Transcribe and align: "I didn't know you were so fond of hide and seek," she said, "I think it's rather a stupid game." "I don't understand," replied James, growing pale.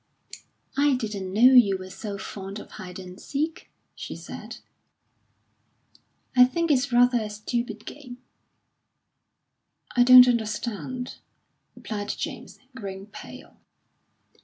"I 0.75 0.95
didn't 0.95 1.31
know 1.31 1.53
you 1.53 1.77
were 1.77 1.91
so 1.91 2.17
fond 2.17 2.57
of 2.57 2.71
hide 2.71 2.97
and 2.97 3.21
seek," 3.21 3.69
she 3.93 4.15
said, 4.15 4.57
"I 6.35 6.43
think 6.43 6.71
it's 6.71 6.91
rather 6.91 7.21
a 7.21 7.29
stupid 7.29 7.85
game." 7.85 8.17
"I 9.95 10.01
don't 10.01 10.27
understand," 10.27 11.17
replied 11.75 12.09
James, 12.17 12.57
growing 12.73 13.05
pale. 13.05 13.57